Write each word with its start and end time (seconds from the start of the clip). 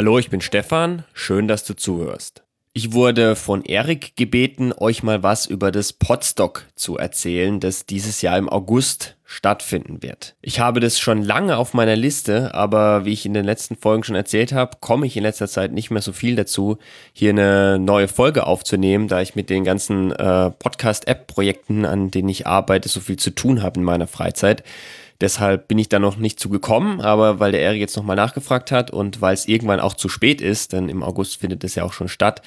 Hallo, 0.00 0.18
ich 0.18 0.30
bin 0.30 0.40
Stefan, 0.40 1.04
schön, 1.12 1.46
dass 1.46 1.64
du 1.64 1.76
zuhörst. 1.76 2.42
Ich 2.72 2.94
wurde 2.94 3.36
von 3.36 3.62
Erik 3.62 4.16
gebeten, 4.16 4.72
euch 4.74 5.02
mal 5.02 5.22
was 5.22 5.44
über 5.44 5.70
das 5.70 5.92
Podstock 5.92 6.64
zu 6.74 6.96
erzählen, 6.96 7.60
das 7.60 7.84
dieses 7.84 8.22
Jahr 8.22 8.38
im 8.38 8.48
August 8.48 9.18
stattfinden 9.26 10.02
wird. 10.02 10.36
Ich 10.40 10.58
habe 10.58 10.80
das 10.80 10.98
schon 10.98 11.22
lange 11.22 11.58
auf 11.58 11.74
meiner 11.74 11.96
Liste, 11.96 12.54
aber 12.54 13.04
wie 13.04 13.12
ich 13.12 13.26
in 13.26 13.34
den 13.34 13.44
letzten 13.44 13.76
Folgen 13.76 14.02
schon 14.02 14.16
erzählt 14.16 14.54
habe, 14.54 14.78
komme 14.80 15.04
ich 15.04 15.18
in 15.18 15.22
letzter 15.22 15.48
Zeit 15.48 15.72
nicht 15.72 15.90
mehr 15.90 16.00
so 16.00 16.14
viel 16.14 16.34
dazu, 16.34 16.78
hier 17.12 17.30
eine 17.30 17.78
neue 17.78 18.08
Folge 18.08 18.46
aufzunehmen, 18.46 19.06
da 19.06 19.20
ich 19.20 19.34
mit 19.34 19.50
den 19.50 19.64
ganzen 19.64 20.12
äh, 20.12 20.50
Podcast-App-Projekten, 20.50 21.84
an 21.84 22.10
denen 22.10 22.30
ich 22.30 22.46
arbeite, 22.46 22.88
so 22.88 23.00
viel 23.00 23.18
zu 23.18 23.32
tun 23.32 23.62
habe 23.62 23.78
in 23.78 23.84
meiner 23.84 24.06
Freizeit. 24.06 24.64
Deshalb 25.20 25.68
bin 25.68 25.78
ich 25.78 25.88
da 25.88 25.98
noch 25.98 26.16
nicht 26.16 26.40
zu 26.40 26.48
gekommen, 26.48 27.00
aber 27.00 27.40
weil 27.40 27.52
der 27.52 27.60
Erik 27.60 27.80
jetzt 27.80 27.96
nochmal 27.96 28.16
nachgefragt 28.16 28.72
hat 28.72 28.90
und 28.90 29.20
weil 29.20 29.34
es 29.34 29.46
irgendwann 29.46 29.80
auch 29.80 29.94
zu 29.94 30.08
spät 30.08 30.40
ist, 30.40 30.72
denn 30.72 30.88
im 30.88 31.02
August 31.02 31.36
findet 31.36 31.62
es 31.64 31.74
ja 31.74 31.84
auch 31.84 31.92
schon 31.92 32.08
statt, 32.08 32.42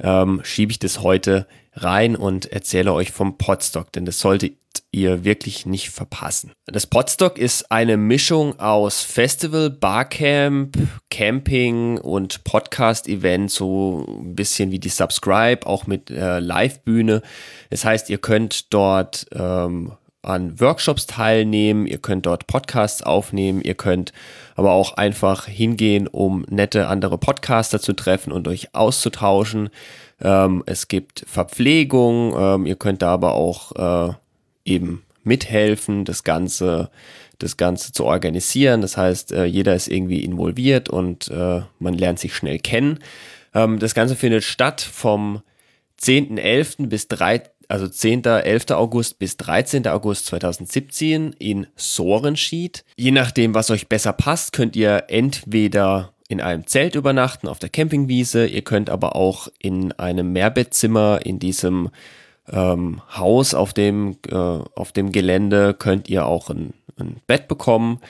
ähm, 0.00 0.40
schiebe 0.44 0.72
ich 0.72 0.78
das 0.78 1.02
heute 1.02 1.46
rein 1.74 2.16
und 2.16 2.46
erzähle 2.46 2.92
euch 2.92 3.12
vom 3.12 3.38
Podstock, 3.38 3.92
denn 3.92 4.06
das 4.06 4.18
solltet 4.18 4.54
ihr 4.92 5.24
wirklich 5.24 5.66
nicht 5.66 5.90
verpassen. 5.90 6.52
Das 6.66 6.86
Podstock 6.86 7.38
ist 7.38 7.70
eine 7.70 7.96
Mischung 7.96 8.58
aus 8.58 9.02
Festival, 9.02 9.70
Barcamp, 9.70 10.76
Camping 11.10 11.98
und 11.98 12.44
Podcast-Event, 12.44 13.50
so 13.50 14.06
ein 14.08 14.34
bisschen 14.34 14.70
wie 14.70 14.78
die 14.78 14.88
Subscribe, 14.88 15.66
auch 15.66 15.86
mit 15.86 16.10
äh, 16.10 16.40
Live-Bühne. 16.40 17.22
Das 17.70 17.84
heißt, 17.84 18.10
ihr 18.10 18.18
könnt 18.18 18.72
dort 18.72 19.26
ähm, 19.32 19.92
an 20.26 20.60
Workshops 20.60 21.06
teilnehmen, 21.06 21.86
ihr 21.86 21.98
könnt 21.98 22.26
dort 22.26 22.46
Podcasts 22.46 23.02
aufnehmen, 23.02 23.60
ihr 23.60 23.74
könnt 23.74 24.12
aber 24.54 24.72
auch 24.72 24.94
einfach 24.94 25.46
hingehen, 25.46 26.06
um 26.06 26.44
nette 26.48 26.88
andere 26.88 27.18
Podcaster 27.18 27.80
zu 27.80 27.92
treffen 27.92 28.32
und 28.32 28.48
euch 28.48 28.74
auszutauschen. 28.74 29.70
Ähm, 30.20 30.62
es 30.66 30.88
gibt 30.88 31.24
Verpflegung, 31.26 32.34
ähm, 32.38 32.66
ihr 32.66 32.76
könnt 32.76 33.02
da 33.02 33.12
aber 33.12 33.34
auch 33.34 34.08
äh, 34.08 34.14
eben 34.64 35.02
mithelfen, 35.24 36.04
das 36.04 36.24
Ganze, 36.24 36.90
das 37.38 37.56
Ganze 37.56 37.92
zu 37.92 38.04
organisieren. 38.04 38.80
Das 38.80 38.96
heißt, 38.96 39.32
äh, 39.32 39.44
jeder 39.44 39.74
ist 39.74 39.88
irgendwie 39.88 40.24
involviert 40.24 40.88
und 40.88 41.28
äh, 41.28 41.62
man 41.78 41.94
lernt 41.94 42.18
sich 42.18 42.34
schnell 42.34 42.58
kennen. 42.58 43.00
Ähm, 43.54 43.78
das 43.78 43.94
Ganze 43.94 44.16
findet 44.16 44.44
statt 44.44 44.80
vom 44.80 45.42
10.11. 46.00 46.88
bis 46.88 47.08
3 47.08 47.42
also 47.68 47.88
10. 47.88 48.24
11. 48.24 48.70
August 48.70 49.18
bis 49.18 49.36
13. 49.36 49.86
August 49.88 50.26
2017 50.26 51.34
in 51.38 51.66
Sorenschied. 51.76 52.84
Je 52.96 53.10
nachdem, 53.10 53.54
was 53.54 53.70
euch 53.70 53.88
besser 53.88 54.12
passt, 54.12 54.52
könnt 54.52 54.76
ihr 54.76 55.04
entweder 55.08 56.12
in 56.28 56.40
einem 56.40 56.66
Zelt 56.66 56.94
übernachten 56.94 57.48
auf 57.48 57.58
der 57.58 57.68
Campingwiese, 57.68 58.46
ihr 58.46 58.62
könnt 58.62 58.90
aber 58.90 59.14
auch 59.14 59.48
in 59.58 59.92
einem 59.92 60.32
Mehrbettzimmer 60.32 61.20
in 61.24 61.38
diesem 61.38 61.90
ähm, 62.50 63.00
Haus 63.16 63.54
auf 63.54 63.72
dem, 63.72 64.16
äh, 64.28 64.34
auf 64.34 64.92
dem 64.92 65.12
Gelände 65.12 65.74
könnt 65.74 66.08
ihr 66.08 66.26
auch 66.26 66.50
ein, 66.50 66.74
ein 66.98 67.20
Bett 67.26 67.48
bekommen 67.48 68.00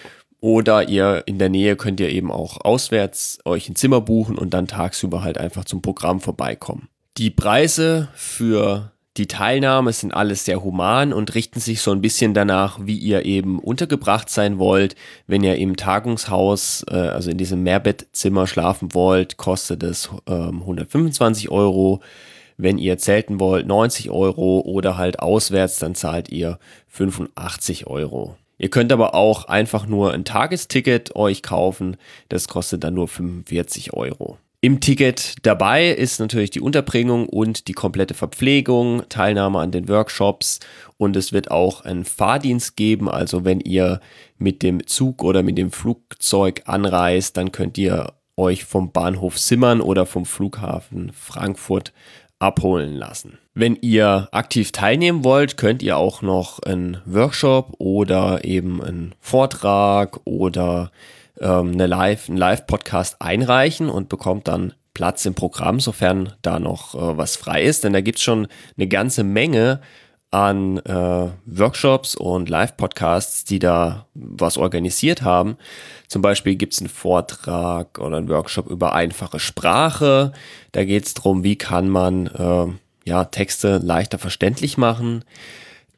oder 0.40 0.88
ihr 0.88 1.24
in 1.26 1.38
der 1.38 1.48
Nähe 1.48 1.76
könnt 1.76 2.00
ihr 2.00 2.10
eben 2.10 2.30
auch 2.30 2.64
auswärts 2.64 3.38
euch 3.44 3.68
ein 3.68 3.76
Zimmer 3.76 4.00
buchen 4.00 4.38
und 4.38 4.50
dann 4.54 4.66
tagsüber 4.66 5.22
halt 5.22 5.38
einfach 5.38 5.64
zum 5.64 5.82
Programm 5.82 6.20
vorbeikommen. 6.20 6.88
Die 7.16 7.30
Preise 7.30 8.08
für 8.14 8.92
die 9.16 9.26
Teilnahme 9.26 9.92
sind 9.92 10.12
alles 10.12 10.44
sehr 10.44 10.62
human 10.62 11.12
und 11.12 11.34
richten 11.34 11.60
sich 11.60 11.80
so 11.80 11.92
ein 11.92 12.02
bisschen 12.02 12.34
danach, 12.34 12.78
wie 12.82 12.96
ihr 12.96 13.24
eben 13.24 13.58
untergebracht 13.58 14.28
sein 14.28 14.58
wollt. 14.58 14.94
Wenn 15.26 15.42
ihr 15.42 15.56
im 15.56 15.76
Tagungshaus, 15.76 16.84
äh, 16.90 16.96
also 16.96 17.30
in 17.30 17.38
diesem 17.38 17.62
Mehrbettzimmer 17.62 18.46
schlafen 18.46 18.94
wollt, 18.94 19.36
kostet 19.36 19.82
es 19.82 20.10
ähm, 20.26 20.60
125 20.60 21.50
Euro. 21.50 22.00
Wenn 22.58 22.78
ihr 22.78 22.98
zelten 22.98 23.40
wollt, 23.40 23.66
90 23.66 24.10
Euro 24.10 24.60
oder 24.60 24.96
halt 24.96 25.20
auswärts, 25.20 25.78
dann 25.78 25.94
zahlt 25.94 26.30
ihr 26.30 26.58
85 26.88 27.86
Euro. 27.86 28.36
Ihr 28.58 28.70
könnt 28.70 28.92
aber 28.92 29.14
auch 29.14 29.44
einfach 29.48 29.86
nur 29.86 30.12
ein 30.14 30.24
Tagesticket 30.24 31.14
euch 31.14 31.42
kaufen. 31.42 31.96
Das 32.28 32.48
kostet 32.48 32.84
dann 32.84 32.94
nur 32.94 33.08
45 33.08 33.92
Euro. 33.92 34.38
Im 34.60 34.80
Ticket 34.80 35.36
dabei 35.42 35.90
ist 35.90 36.18
natürlich 36.18 36.50
die 36.50 36.60
Unterbringung 36.60 37.28
und 37.28 37.68
die 37.68 37.72
komplette 37.72 38.14
Verpflegung, 38.14 39.02
Teilnahme 39.08 39.60
an 39.60 39.70
den 39.70 39.88
Workshops 39.88 40.60
und 40.96 41.14
es 41.14 41.32
wird 41.32 41.50
auch 41.50 41.84
einen 41.84 42.04
Fahrdienst 42.04 42.76
geben. 42.76 43.08
Also 43.08 43.44
wenn 43.44 43.60
ihr 43.60 44.00
mit 44.38 44.62
dem 44.62 44.86
Zug 44.86 45.22
oder 45.22 45.42
mit 45.42 45.58
dem 45.58 45.70
Flugzeug 45.70 46.62
anreist, 46.64 47.36
dann 47.36 47.52
könnt 47.52 47.76
ihr 47.76 48.14
euch 48.36 48.64
vom 48.64 48.92
Bahnhof 48.92 49.38
Simmern 49.38 49.80
oder 49.80 50.06
vom 50.06 50.24
Flughafen 50.24 51.12
Frankfurt 51.12 51.92
abholen 52.38 52.94
lassen. 52.94 53.38
Wenn 53.54 53.76
ihr 53.80 54.28
aktiv 54.32 54.72
teilnehmen 54.72 55.24
wollt, 55.24 55.56
könnt 55.56 55.82
ihr 55.82 55.96
auch 55.96 56.20
noch 56.22 56.58
einen 56.60 57.00
Workshop 57.06 57.74
oder 57.78 58.44
eben 58.44 58.82
einen 58.82 59.14
Vortrag 59.20 60.20
oder 60.24 60.90
ähm, 61.40 61.72
eine 61.72 61.86
Live, 61.86 62.28
einen 62.28 62.38
Live-Podcast 62.38 63.20
einreichen 63.20 63.88
und 63.88 64.08
bekommt 64.08 64.48
dann 64.48 64.74
Platz 64.94 65.26
im 65.26 65.34
Programm, 65.34 65.80
sofern 65.80 66.32
da 66.42 66.58
noch 66.58 66.94
äh, 66.94 67.18
was 67.18 67.36
frei 67.36 67.62
ist. 67.62 67.84
Denn 67.84 67.92
da 67.92 68.00
gibt 68.00 68.18
es 68.18 68.24
schon 68.24 68.48
eine 68.76 68.88
ganze 68.88 69.24
Menge 69.24 69.80
an 70.30 70.78
äh, 70.78 71.28
Workshops 71.46 72.14
und 72.14 72.48
Live-Podcasts, 72.48 73.44
die 73.44 73.58
da 73.58 74.06
was 74.14 74.58
organisiert 74.58 75.22
haben. 75.22 75.56
Zum 76.08 76.22
Beispiel 76.22 76.56
gibt 76.56 76.72
es 76.72 76.80
einen 76.80 76.88
Vortrag 76.88 77.98
oder 77.98 78.16
einen 78.16 78.28
Workshop 78.28 78.68
über 78.68 78.94
einfache 78.94 79.38
Sprache. 79.38 80.32
Da 80.72 80.84
geht 80.84 81.06
es 81.06 81.14
darum, 81.14 81.44
wie 81.44 81.56
kann 81.56 81.88
man 81.88 82.26
äh, 82.26 82.66
ja, 83.08 83.24
Texte 83.24 83.78
leichter 83.78 84.18
verständlich 84.18 84.76
machen. 84.76 85.24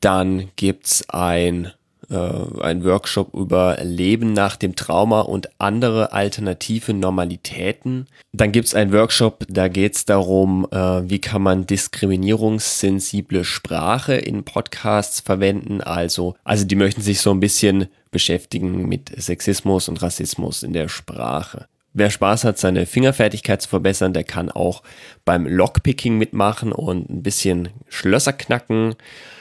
Dann 0.01 0.51
gibt 0.57 0.87
es 0.87 1.09
ein 1.09 1.73
äh, 2.11 2.63
ein 2.63 2.85
Workshop 2.85 3.35
über 3.35 3.79
Leben 3.83 4.33
nach 4.33 4.57
dem 4.57 4.75
Trauma 4.77 5.21
und 5.21 5.49
andere 5.59 6.13
alternative 6.13 6.95
Normalitäten. 6.95 8.07
Dann 8.33 8.53
gibt 8.53 8.69
es 8.69 8.75
einen 8.75 8.93
Workshop, 8.93 9.45
da 9.49 9.69
geht 9.69 9.95
es 9.95 10.05
darum, 10.05 10.67
äh, 10.71 11.09
wie 11.09 11.21
kann 11.21 11.43
man 11.43 11.67
diskriminierungssensible 11.67 13.45
Sprache 13.45 14.15
in 14.15 14.45
Podcasts 14.45 15.21
verwenden. 15.21 15.81
Also, 15.81 16.35
also 16.45 16.65
die 16.65 16.77
möchten 16.77 17.03
sich 17.03 17.21
so 17.21 17.31
ein 17.31 17.41
bisschen 17.41 17.89
beschäftigen 18.11 18.89
mit 18.89 19.11
Sexismus 19.21 19.89
und 19.89 20.01
Rassismus 20.03 20.63
in 20.63 20.73
der 20.73 20.89
Sprache. 20.89 21.67
Wer 21.95 22.11
Spaß 22.11 22.45
hat, 22.45 22.59
seine 22.59 22.87
Fingerfertigkeit 22.87 23.61
zu 23.61 23.69
verbessern, 23.69 24.13
der 24.13 24.25
kann 24.25 24.51
auch 24.51 24.83
beim 25.25 25.47
Lockpicking 25.47 26.17
mitmachen 26.17 26.73
und 26.73 27.11
ein 27.11 27.23
bisschen 27.23 27.71
Schlösser 27.89 28.33
knacken. 28.33 28.95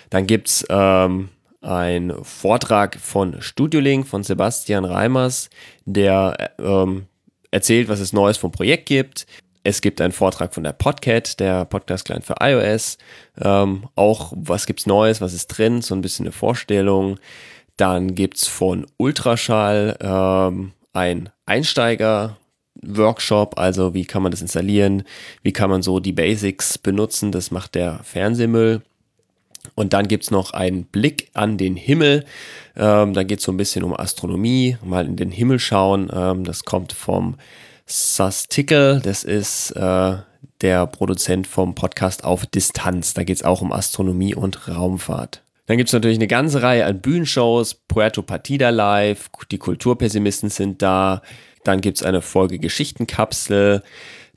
Dann 0.09 0.25
gibt's 0.25 0.65
ähm, 0.69 1.29
ein 1.61 2.13
Vortrag 2.21 2.99
von 2.99 3.41
Studiolink 3.41 4.07
von 4.07 4.23
Sebastian 4.23 4.85
Reimers, 4.85 5.49
der 5.85 6.51
ähm, 6.59 7.07
erzählt, 7.51 7.89
was 7.89 7.99
es 7.99 8.13
Neues 8.13 8.37
vom 8.37 8.51
Projekt 8.51 8.87
gibt. 8.87 9.25
Es 9.63 9.81
gibt 9.81 9.99
einen 9.99 10.13
Vortrag 10.13 10.53
von 10.53 10.63
der 10.63 10.73
Podcat, 10.73 11.39
der 11.39 11.65
Podcast-Client 11.65 12.23
für 12.23 12.35
iOS. 12.39 12.97
Ähm, 13.41 13.87
auch, 13.95 14.31
was 14.35 14.65
gibt's 14.65 14.85
Neues, 14.85 15.19
was 15.19 15.33
ist 15.33 15.47
drin, 15.47 15.81
so 15.81 15.93
ein 15.93 16.01
bisschen 16.01 16.25
eine 16.25 16.31
Vorstellung. 16.31 17.19
Dann 17.75 18.15
gibt's 18.15 18.47
von 18.47 18.85
Ultraschall 18.97 19.97
ähm, 19.99 20.71
ein 20.93 21.29
Einsteiger 21.45 22.37
Workshop, 22.81 23.57
also 23.59 23.93
wie 23.93 24.05
kann 24.05 24.23
man 24.23 24.31
das 24.31 24.41
installieren, 24.41 25.03
wie 25.41 25.53
kann 25.53 25.69
man 25.69 25.81
so 25.81 25.99
die 25.99 26.13
Basics 26.13 26.77
benutzen, 26.77 27.31
das 27.31 27.51
macht 27.51 27.75
der 27.75 28.03
Fernsehmüll. 28.03 28.81
Und 29.77 29.93
dann 29.93 30.07
gibt 30.07 30.23
es 30.23 30.31
noch 30.31 30.53
einen 30.53 30.85
Blick 30.85 31.29
an 31.35 31.59
den 31.59 31.75
Himmel. 31.75 32.25
Ähm, 32.75 33.13
da 33.13 33.21
geht 33.21 33.37
es 33.37 33.45
so 33.45 33.51
ein 33.51 33.57
bisschen 33.57 33.83
um 33.83 33.95
Astronomie, 33.95 34.75
mal 34.83 35.05
in 35.05 35.17
den 35.17 35.29
Himmel 35.29 35.59
schauen. 35.59 36.09
Ähm, 36.11 36.43
das 36.45 36.65
kommt 36.65 36.93
vom 36.93 37.35
Sastikel, 37.85 38.99
das 39.03 39.23
ist 39.23 39.69
äh, 39.71 40.15
der 40.61 40.87
Produzent 40.87 41.45
vom 41.45 41.75
Podcast 41.75 42.23
auf 42.23 42.47
Distanz. 42.47 43.13
Da 43.13 43.23
geht 43.23 43.37
es 43.37 43.43
auch 43.43 43.61
um 43.61 43.71
Astronomie 43.71 44.33
und 44.33 44.67
Raumfahrt. 44.67 45.43
Dann 45.67 45.77
gibt 45.77 45.89
es 45.89 45.93
natürlich 45.93 46.17
eine 46.17 46.25
ganze 46.25 46.63
Reihe 46.63 46.83
an 46.83 46.99
Bühnenshows, 46.99 47.75
Puerto 47.75 48.23
Partida 48.23 48.71
Live, 48.71 49.29
die 49.51 49.59
Kulturpessimisten 49.59 50.49
sind 50.49 50.81
da, 50.81 51.21
dann 51.63 51.81
gibt 51.81 51.97
es 51.97 52.03
eine 52.03 52.23
Folge 52.23 52.57
Geschichtenkapsel, 52.57 53.83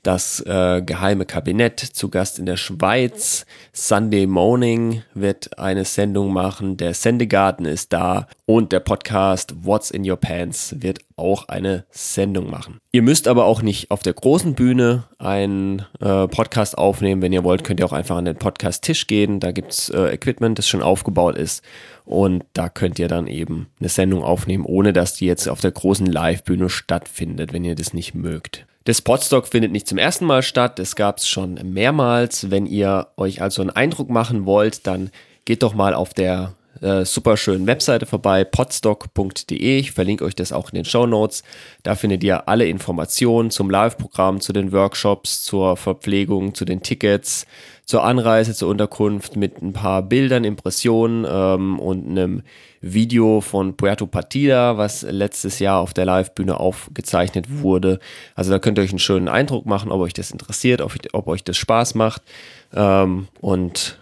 das 0.03 0.39
äh, 0.47 0.81
geheime 0.81 1.25
Kabinett 1.25 1.79
zu 1.79 2.09
Gast 2.09 2.39
in 2.39 2.45
der 2.45 2.57
Schweiz. 2.57 3.45
Sunday 3.71 4.25
Morning 4.25 5.03
wird 5.13 5.59
eine 5.59 5.85
Sendung 5.85 6.33
machen. 6.33 6.77
Der 6.77 6.93
Sendegarten 6.93 7.65
ist 7.65 7.93
da 7.93 8.27
und 8.45 8.71
der 8.71 8.79
Podcast 8.79 9.53
What's 9.63 9.91
in 9.91 10.09
Your 10.09 10.17
Pants 10.17 10.75
wird 10.79 10.99
auch 11.17 11.47
eine 11.49 11.85
Sendung 11.91 12.49
machen. 12.49 12.79
Ihr 12.91 13.03
müsst 13.03 13.27
aber 13.27 13.45
auch 13.45 13.61
nicht 13.61 13.91
auf 13.91 14.01
der 14.01 14.13
großen 14.13 14.55
Bühne 14.55 15.03
einen 15.19 15.85
äh, 15.99 16.27
Podcast 16.27 16.77
aufnehmen. 16.77 17.21
Wenn 17.21 17.33
ihr 17.33 17.43
wollt, 17.43 17.63
könnt 17.63 17.79
ihr 17.79 17.85
auch 17.85 17.93
einfach 17.93 18.17
an 18.17 18.25
den 18.25 18.37
Podcast-Tisch 18.37 19.05
gehen. 19.05 19.39
Da 19.39 19.51
gibt 19.51 19.71
es 19.71 19.89
äh, 19.89 20.13
Equipment, 20.13 20.57
das 20.57 20.67
schon 20.67 20.81
aufgebaut 20.81 21.37
ist. 21.37 21.63
Und 22.05 22.43
da 22.53 22.69
könnt 22.69 22.97
ihr 22.97 23.07
dann 23.07 23.27
eben 23.27 23.67
eine 23.79 23.89
Sendung 23.89 24.23
aufnehmen, 24.23 24.65
ohne 24.65 24.93
dass 24.93 25.13
die 25.13 25.27
jetzt 25.27 25.47
auf 25.47 25.61
der 25.61 25.71
großen 25.71 26.07
Live-Bühne 26.07 26.69
stattfindet, 26.69 27.53
wenn 27.53 27.63
ihr 27.63 27.75
das 27.75 27.93
nicht 27.93 28.15
mögt. 28.15 28.65
Das 28.83 29.01
Podstock 29.01 29.47
findet 29.47 29.71
nicht 29.71 29.87
zum 29.87 29.99
ersten 29.99 30.25
Mal 30.25 30.41
statt, 30.41 30.79
es 30.79 30.95
gab 30.95 31.17
es 31.17 31.27
schon 31.27 31.53
mehrmals. 31.63 32.49
Wenn 32.49 32.65
ihr 32.65 33.09
euch 33.15 33.41
also 33.41 33.61
einen 33.61 33.69
Eindruck 33.69 34.09
machen 34.09 34.45
wollt, 34.45 34.87
dann 34.87 35.11
geht 35.45 35.61
doch 35.61 35.75
mal 35.75 35.93
auf 35.93 36.15
der 36.15 36.53
äh, 36.81 37.05
super 37.05 37.37
schönen 37.37 37.67
Webseite 37.67 38.05
vorbei, 38.05 38.43
podstock.de. 38.43 39.77
Ich 39.77 39.91
verlinke 39.91 40.25
euch 40.25 40.35
das 40.35 40.51
auch 40.51 40.69
in 40.71 40.75
den 40.75 40.85
Show 40.85 41.05
Notes. 41.05 41.43
Da 41.83 41.95
findet 41.95 42.23
ihr 42.23 42.47
alle 42.47 42.65
Informationen 42.65 43.51
zum 43.51 43.69
Live-Programm, 43.69 44.41
zu 44.41 44.51
den 44.51 44.71
Workshops, 44.71 45.43
zur 45.43 45.77
Verpflegung, 45.77 46.55
zu 46.55 46.65
den 46.65 46.81
Tickets, 46.81 47.45
zur 47.85 48.03
Anreise, 48.03 48.55
zur 48.55 48.69
Unterkunft 48.69 49.35
mit 49.35 49.61
ein 49.61 49.73
paar 49.73 50.01
Bildern, 50.01 50.43
Impressionen 50.43 51.25
ähm, 51.29 51.79
und 51.79 52.09
einem 52.09 52.41
Video 52.81 53.41
von 53.41 53.77
Puerto 53.77 54.07
Partida, 54.07 54.77
was 54.77 55.03
letztes 55.03 55.59
Jahr 55.59 55.79
auf 55.79 55.93
der 55.93 56.05
Live-Bühne 56.05 56.59
aufgezeichnet 56.59 57.45
wurde. 57.61 57.99
Also 58.33 58.51
da 58.51 58.57
könnt 58.57 58.79
ihr 58.79 58.83
euch 58.83 58.89
einen 58.89 58.99
schönen 58.99 59.27
Eindruck 59.27 59.67
machen, 59.67 59.91
ob 59.91 60.01
euch 60.01 60.13
das 60.13 60.31
interessiert, 60.31 60.81
ob, 60.81 60.93
ob 61.13 61.27
euch 61.27 61.43
das 61.43 61.57
Spaß 61.57 61.93
macht. 61.93 62.23
Ähm, 62.73 63.27
und 63.39 64.00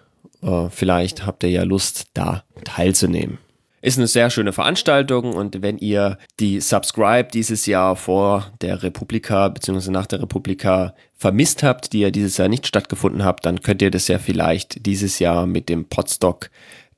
vielleicht 0.69 1.25
habt 1.25 1.44
ihr 1.44 1.50
ja 1.50 1.63
Lust, 1.63 2.07
da 2.13 2.44
teilzunehmen. 2.63 3.39
Ist 3.81 3.97
eine 3.97 4.07
sehr 4.07 4.30
schöne 4.30 4.51
Veranstaltung 4.51 5.33
und 5.33 5.62
wenn 5.62 5.77
ihr 5.77 6.18
die 6.39 6.59
Subscribe 6.59 7.30
dieses 7.31 7.65
Jahr 7.65 7.95
vor 7.95 8.51
der 8.62 8.83
Republika 8.83 9.47
bzw. 9.47 9.89
nach 9.91 10.06
der 10.06 10.21
Republika 10.21 10.94
vermisst 11.15 11.63
habt, 11.63 11.94
die 11.94 12.01
ja 12.01 12.12
dieses 12.12 12.36
Jahr 12.36 12.50
nicht 12.50 12.68
stattgefunden 12.68 13.24
habt, 13.24 13.45
dann 13.45 13.62
könnt 13.62 13.81
ihr 13.81 13.91
das 13.91 14.09
ja 14.09 14.19
vielleicht 14.19 14.86
dieses 14.86 15.19
Jahr 15.19 15.45
mit 15.45 15.69
dem 15.69 15.86
Podstock 15.86 16.50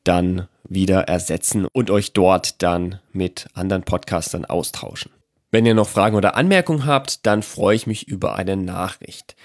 dann 0.03 0.47
wieder 0.67 1.01
ersetzen 1.01 1.67
und 1.71 1.91
euch 1.91 2.13
dort 2.13 2.63
dann 2.63 2.99
mit 3.11 3.47
anderen 3.53 3.83
Podcastern 3.83 4.45
austauschen. 4.45 5.11
Wenn 5.51 5.65
ihr 5.65 5.75
noch 5.75 5.89
Fragen 5.89 6.15
oder 6.15 6.35
Anmerkungen 6.35 6.85
habt, 6.85 7.27
dann 7.27 7.43
freue 7.43 7.75
ich 7.75 7.85
mich 7.85 8.07
über 8.07 8.35
eine 8.35 8.57
Nachricht. 8.57 9.35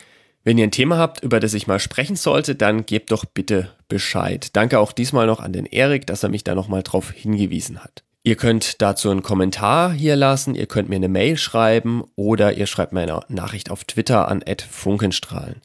Wenn 0.47 0.59
ihr 0.59 0.65
ein 0.69 0.71
Thema 0.71 0.97
habt, 0.97 1.25
über 1.25 1.41
das 1.41 1.55
ich 1.55 1.67
mal 1.67 1.81
sprechen 1.81 2.15
sollte, 2.15 2.55
dann 2.55 2.87
gebt 2.87 3.11
doch 3.11 3.25
bitte 3.25 3.73
Bescheid. 3.89 4.51
Danke 4.53 4.79
auch 4.79 4.93
diesmal 4.93 5.27
noch 5.27 5.41
an 5.41 5.53
den 5.53 5.67
Erik, 5.67 6.07
dass 6.07 6.23
er 6.23 6.29
mich 6.29 6.45
da 6.45 6.55
nochmal 6.55 6.85
drauf 6.85 7.11
hingewiesen 7.11 7.83
hat. 7.83 8.05
Ihr 8.23 8.37
könnt 8.37 8.81
dazu 8.81 9.11
einen 9.11 9.25
Kommentar 9.25 9.93
hier 9.93 10.15
lassen, 10.15 10.55
ihr 10.55 10.67
könnt 10.67 10.89
mir 10.89 10.95
eine 10.95 11.09
Mail 11.09 11.37
schreiben 11.37 12.05
oder 12.15 12.53
ihr 12.53 12.69
schreibt 12.69 12.93
mir 12.93 13.01
eine 13.01 13.23
Nachricht 13.27 13.73
auf 13.73 13.83
Twitter 13.83 14.29
an 14.29 14.45
@funkenstrahlen. 14.71 15.63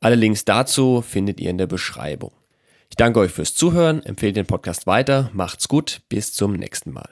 Alle 0.00 0.16
Links 0.16 0.44
dazu 0.44 1.00
findet 1.00 1.40
ihr 1.40 1.48
in 1.48 1.56
der 1.56 1.66
Beschreibung. 1.66 2.32
Ich 2.90 2.96
danke 2.96 3.20
euch 3.20 3.32
fürs 3.32 3.54
Zuhören, 3.54 4.02
empfehle 4.02 4.34
den 4.34 4.46
Podcast 4.46 4.86
weiter, 4.86 5.30
macht's 5.32 5.68
gut, 5.68 6.02
bis 6.10 6.34
zum 6.34 6.52
nächsten 6.52 6.92
Mal. 6.92 7.08